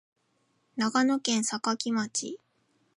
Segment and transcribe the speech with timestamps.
[0.77, 2.39] 長野県坂城町